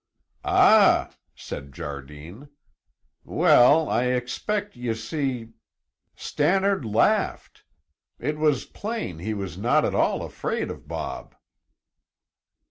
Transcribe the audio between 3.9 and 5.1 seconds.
expect ye